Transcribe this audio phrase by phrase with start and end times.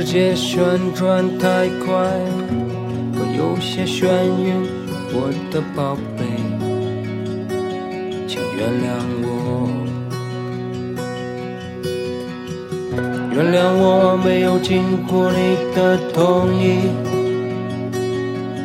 [0.00, 0.64] 世界旋
[0.94, 1.92] 转太快，
[3.12, 4.08] 我有些眩
[4.42, 4.66] 晕，
[5.12, 6.24] 我的宝贝，
[8.26, 8.88] 请原谅
[9.20, 9.68] 我，
[13.34, 16.88] 原谅我没有经过你的同意，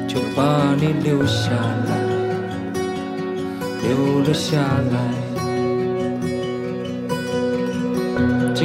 [0.07, 1.99] 就把你留下来，
[3.83, 4.55] 留了下
[4.89, 5.34] 来。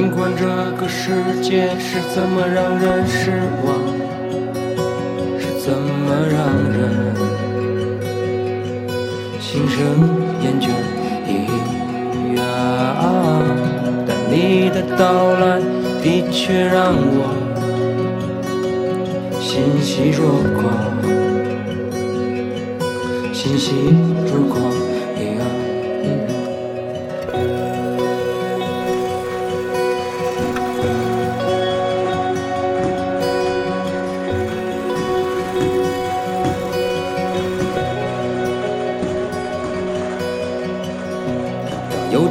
[0.01, 0.47] 尽管这
[0.81, 1.13] 个世
[1.43, 3.33] 界是怎么让人失
[3.67, 3.69] 望，
[5.39, 6.41] 是怎么让
[6.73, 6.81] 人
[9.39, 9.79] 心生
[10.41, 10.71] 厌倦
[11.29, 11.31] 一
[12.35, 12.43] 样，
[14.07, 15.05] 但你的到
[15.35, 15.61] 来
[16.03, 17.37] 的确让我
[19.39, 20.73] 欣喜若狂，
[23.35, 23.93] 欣喜
[24.33, 24.50] 若狂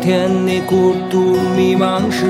[0.01, 2.25] 天你孤独迷茫时，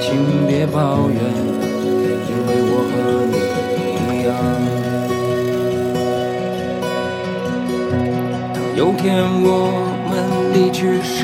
[0.00, 1.18] 请别抱怨，
[2.28, 2.92] 因为我和
[3.32, 3.36] 你
[4.06, 4.30] 一样。
[8.54, 9.02] 当有天
[9.42, 9.46] 我
[10.08, 10.12] 们
[10.54, 11.20] 离去时，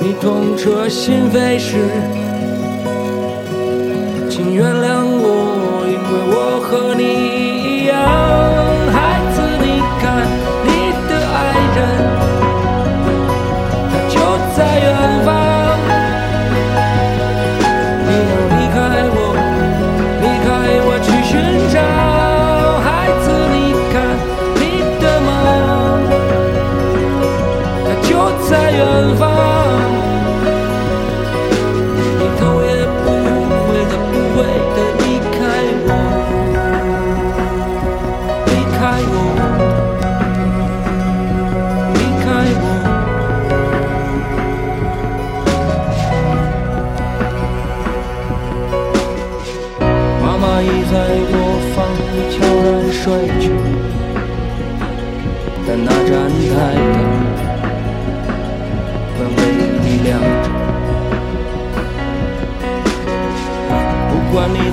[0.00, 1.78] 你痛彻心扉时，
[14.54, 14.86] 在远
[15.24, 15.28] 方。
[18.06, 18.76] 你要离开
[19.14, 19.16] 我，
[20.20, 20.46] 离开
[20.84, 21.30] 我去寻
[21.72, 21.76] 找
[22.84, 22.86] 孩
[23.22, 23.26] 子。
[23.52, 23.56] 你
[23.92, 23.94] 看，
[24.60, 24.62] 你
[25.00, 25.28] 的梦，
[27.86, 28.10] 它就
[28.48, 28.80] 在远
[29.16, 29.31] 方。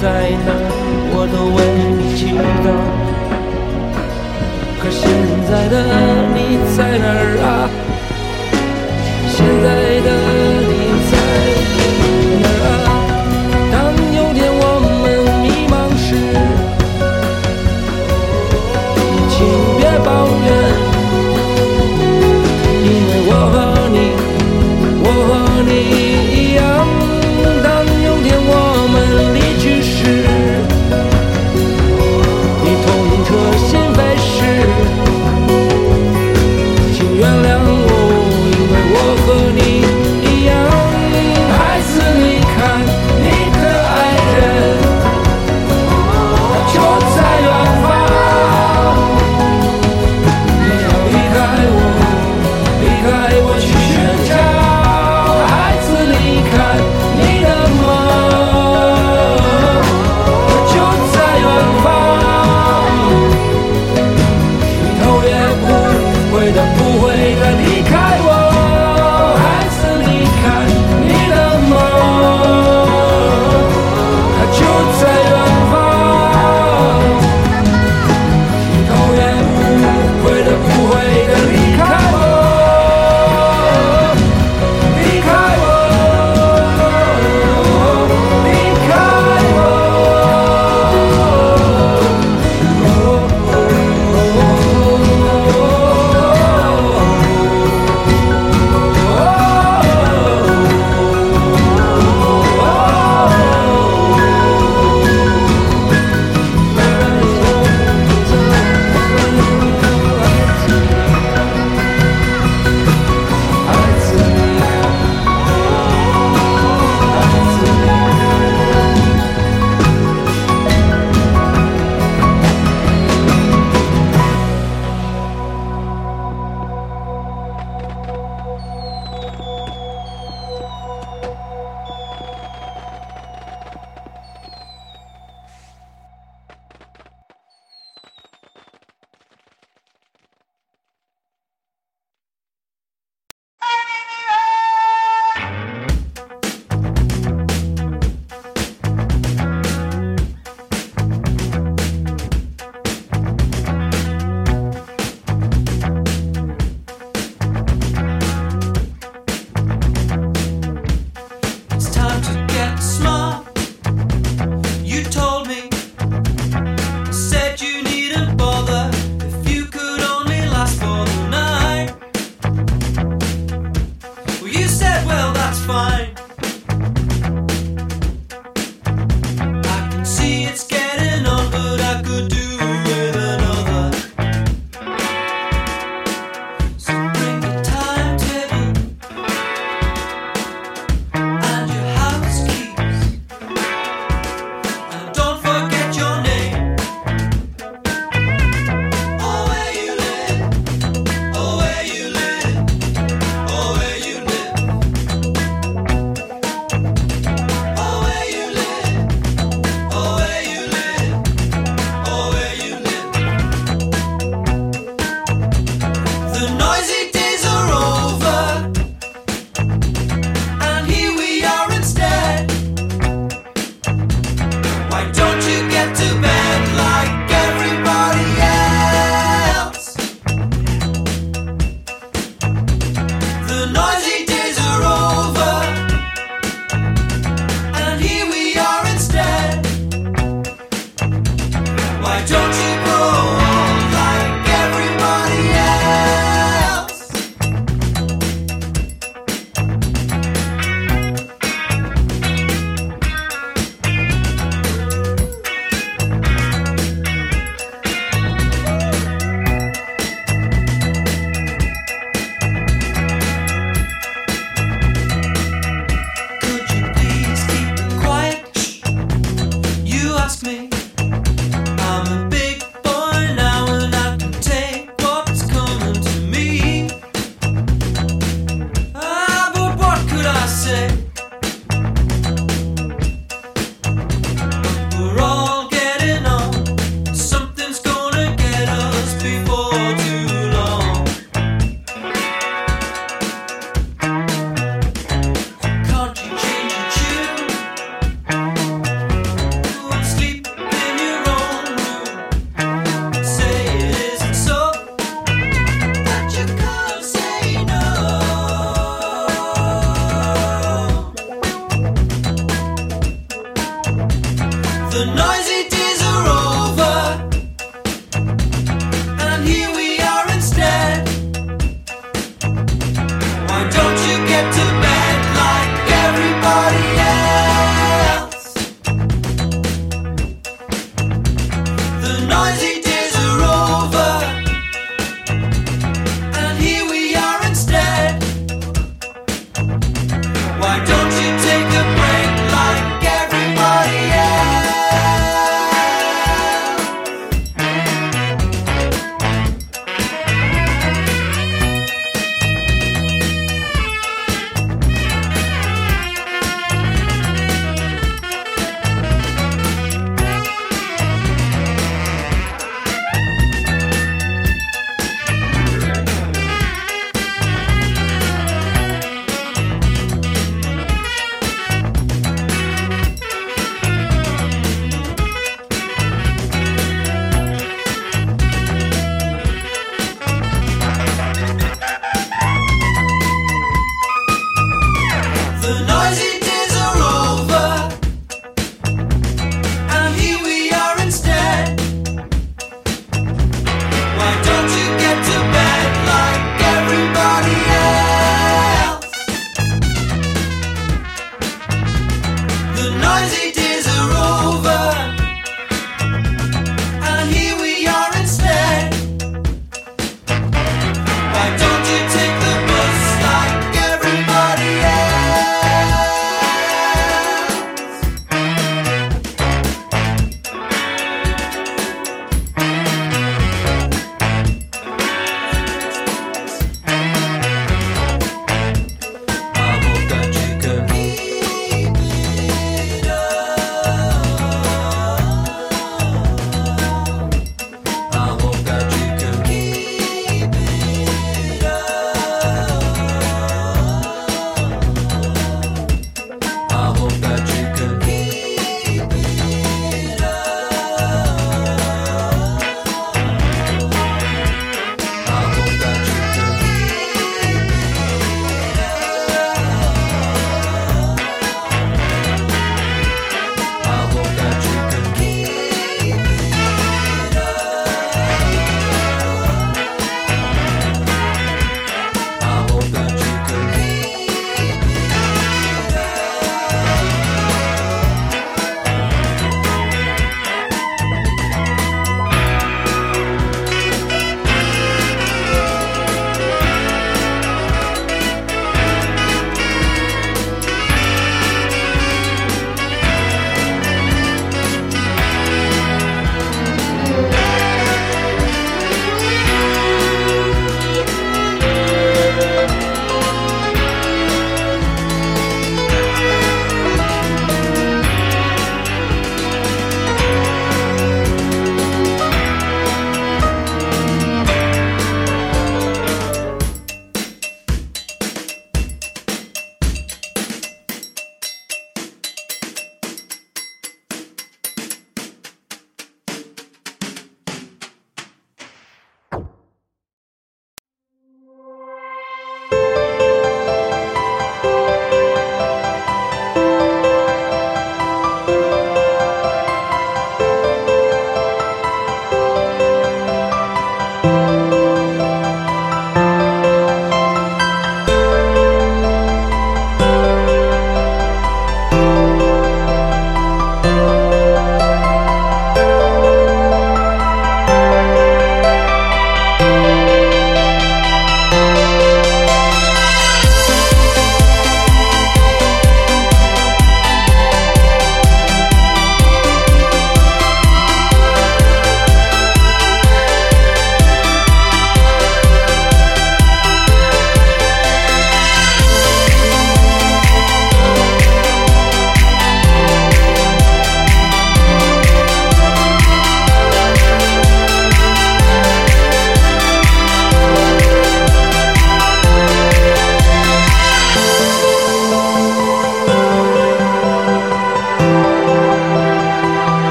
[0.00, 0.52] 在哪，
[1.12, 1.58] 我都为
[1.96, 2.20] 你祈
[2.62, 2.68] 祷。
[4.78, 5.02] 可现
[5.48, 5.74] 在的
[6.34, 6.38] 你
[6.76, 7.65] 在哪儿啊？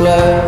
[0.00, 0.39] Love.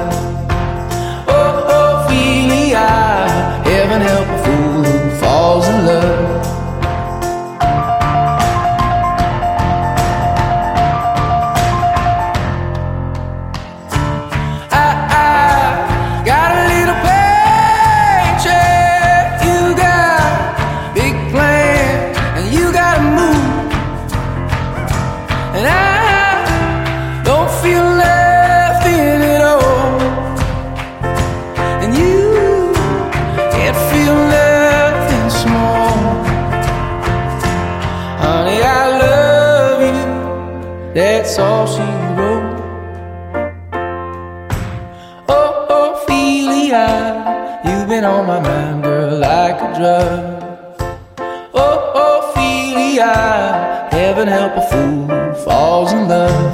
[56.12, 56.52] love.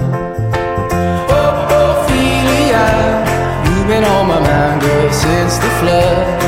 [1.31, 2.85] Oh, oh, Ophelia,
[3.67, 6.48] you've been on my mind, girl, since the flood.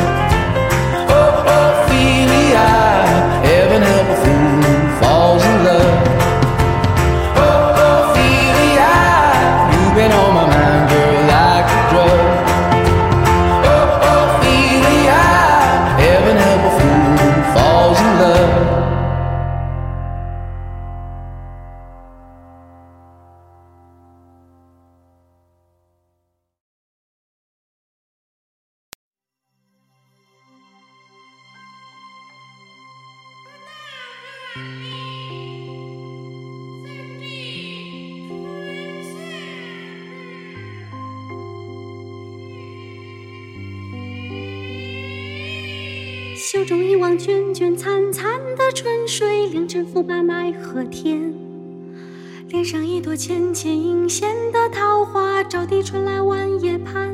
[49.52, 51.34] 良辰复白奈何天，
[52.50, 57.12] 恋上一朵浅浅阴险的桃花，照地春来晚夜盼。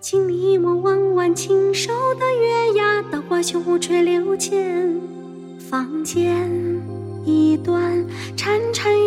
[0.00, 5.00] 请你一梦弯弯清瘦的月牙，打花羞舞垂柳间，
[5.58, 6.46] 房间
[7.24, 8.04] 一段
[8.36, 8.97] 潺潺。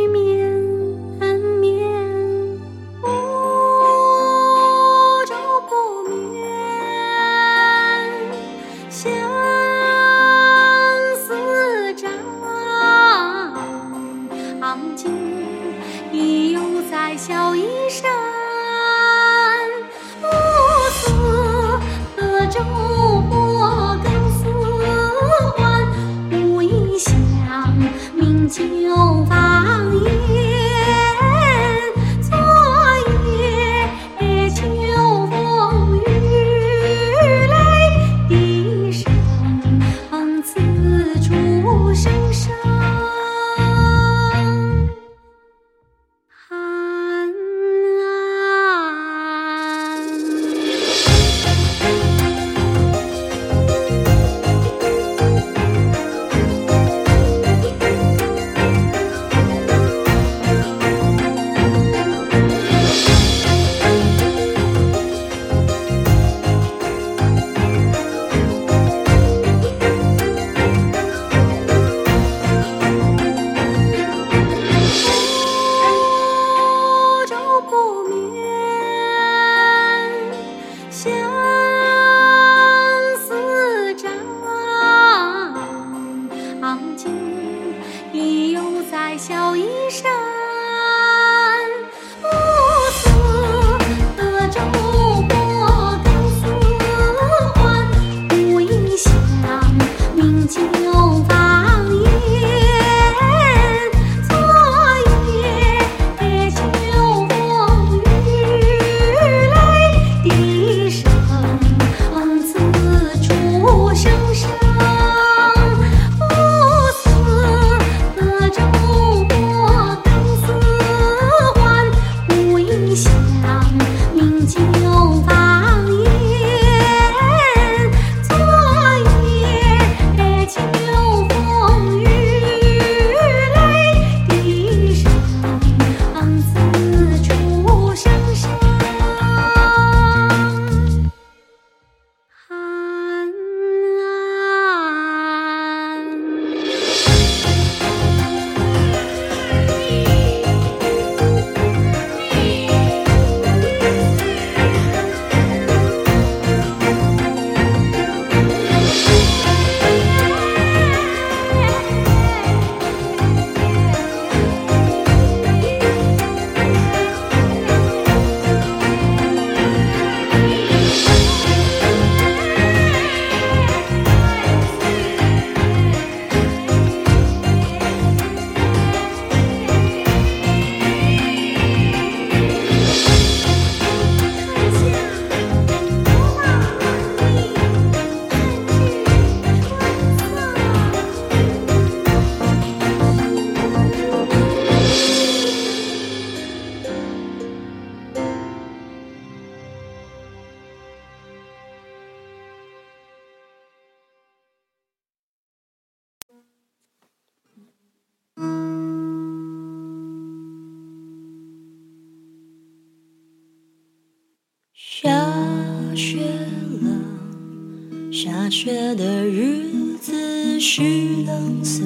[219.43, 220.83] 日子是
[221.25, 221.83] 冷色，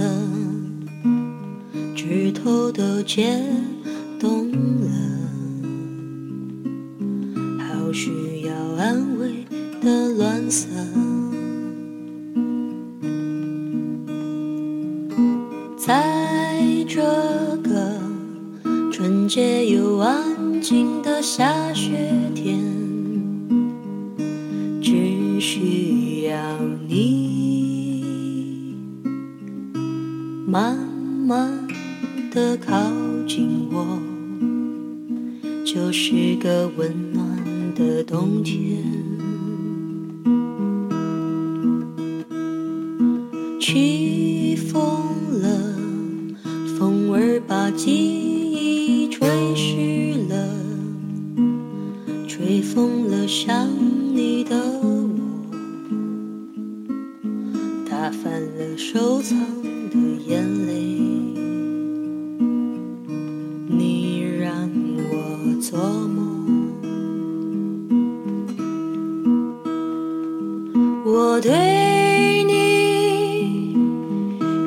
[1.95, 3.41] 枝头都结
[4.19, 4.89] 冻了，
[7.59, 9.45] 好需要安慰
[9.81, 10.67] 的暖色。
[15.77, 16.03] 在
[16.89, 17.01] 这
[17.63, 17.97] 个
[18.91, 21.64] 纯洁又安静的夏
[71.07, 73.77] 我对你。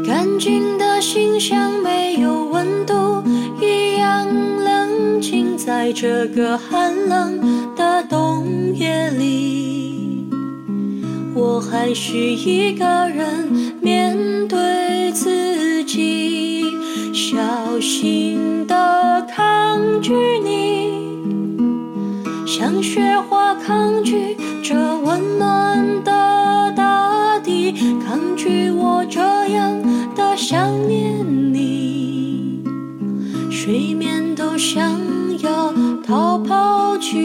[0.07, 3.25] 干净的心像没有温度
[3.61, 4.25] 一样
[4.63, 10.29] 冷静，在这个寒冷的冬夜里，
[11.35, 13.45] 我还是一个人
[13.81, 16.63] 面对自己，
[17.13, 17.37] 小
[17.81, 21.19] 心的抗拒你，
[22.47, 26.13] 像雪花抗拒这温暖的，
[28.73, 29.81] 我这样
[30.15, 32.63] 的想念你，
[33.51, 34.99] 睡眠都想
[35.43, 35.73] 要
[36.07, 37.17] 逃跑去，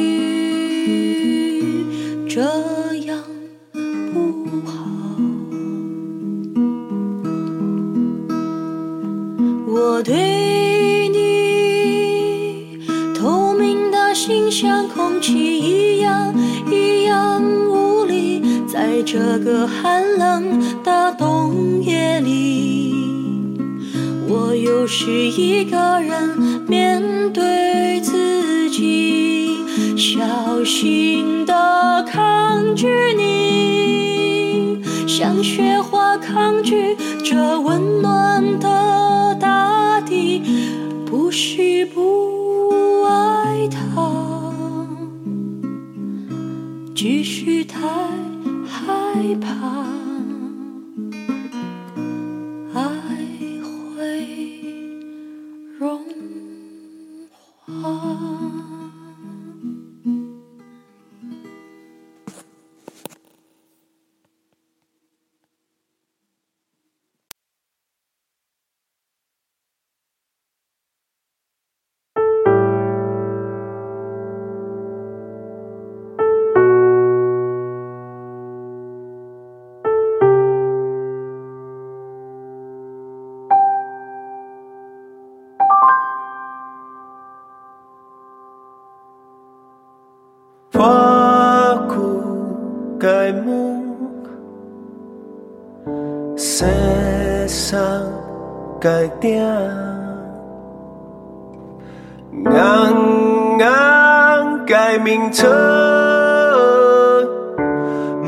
[2.28, 2.42] 这
[3.06, 3.18] 样
[4.14, 4.72] 不好。
[9.68, 12.80] 我对你
[13.16, 16.34] 透明的心像空气一样
[16.72, 20.62] 一样无力，在这个寒冷
[24.96, 27.02] 是一个人面
[27.34, 29.58] 对自己，
[29.98, 38.70] 小心的抗拒你，像雪花抗拒这温暖的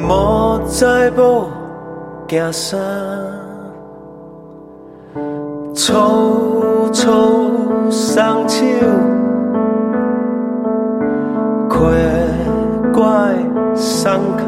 [0.08, 1.48] 莫再步
[2.28, 2.80] 行山，
[5.74, 8.64] 粗粗双手。
[11.68, 11.80] 怪
[12.94, 13.04] 怪
[13.74, 14.44] 伤卡，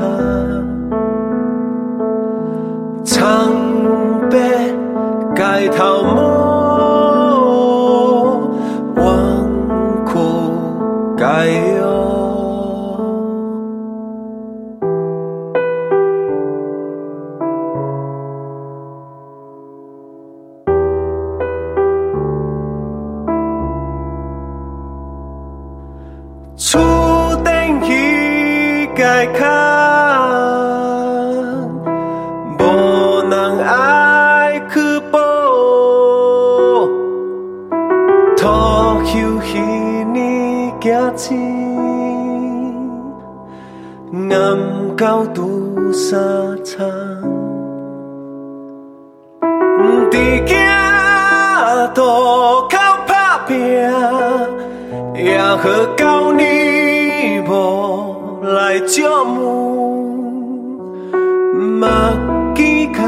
[3.04, 3.52] 苍
[45.98, 46.16] 三
[46.64, 46.88] 餐。
[50.12, 50.54] 伫行
[51.96, 52.78] 路口
[53.08, 53.58] 打拼。
[55.16, 55.64] 也好
[55.98, 56.44] 到你
[57.50, 59.40] 无来照顾，
[61.58, 61.88] 目
[62.54, 63.04] 见开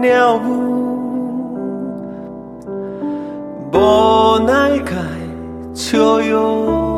[0.00, 0.48] 鸟舞，
[3.70, 4.96] 无奈开
[5.74, 6.89] 笑容。